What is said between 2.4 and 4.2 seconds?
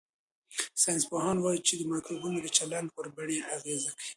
د چلند پر بڼې اغېز کوي.